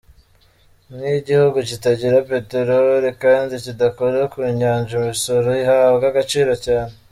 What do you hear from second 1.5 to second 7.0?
kitagira peteroli kandi kidakora ku Nyanja, imisoro ihabwa agaciro cyane.